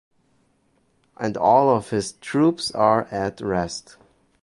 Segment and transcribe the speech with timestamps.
[1.17, 3.97] And all of his troops are at rest.